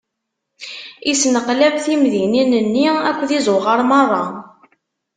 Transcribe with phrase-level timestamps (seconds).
[1.11, 4.23] Isneqlab timdinin-nni akked izuɣar meṛṛa.